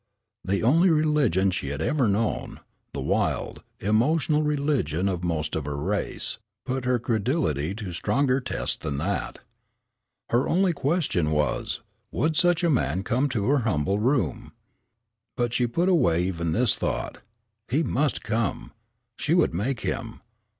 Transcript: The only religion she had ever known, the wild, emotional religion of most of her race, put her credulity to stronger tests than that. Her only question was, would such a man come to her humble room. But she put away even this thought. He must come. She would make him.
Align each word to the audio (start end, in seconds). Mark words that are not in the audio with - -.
The 0.43 0.63
only 0.63 0.89
religion 0.89 1.51
she 1.51 1.67
had 1.67 1.79
ever 1.79 2.07
known, 2.07 2.61
the 2.91 3.01
wild, 3.01 3.61
emotional 3.79 4.41
religion 4.41 5.07
of 5.07 5.23
most 5.23 5.55
of 5.55 5.65
her 5.65 5.77
race, 5.77 6.39
put 6.65 6.85
her 6.85 6.97
credulity 6.97 7.75
to 7.75 7.91
stronger 7.91 8.39
tests 8.41 8.75
than 8.77 8.97
that. 8.97 9.37
Her 10.31 10.49
only 10.49 10.73
question 10.73 11.29
was, 11.29 11.81
would 12.11 12.35
such 12.35 12.63
a 12.63 12.69
man 12.71 13.03
come 13.03 13.29
to 13.29 13.45
her 13.49 13.59
humble 13.59 13.99
room. 13.99 14.53
But 15.37 15.53
she 15.53 15.67
put 15.67 15.87
away 15.87 16.23
even 16.23 16.51
this 16.53 16.75
thought. 16.79 17.21
He 17.67 17.83
must 17.83 18.23
come. 18.23 18.71
She 19.19 19.35
would 19.35 19.53
make 19.53 19.81
him. 19.81 20.21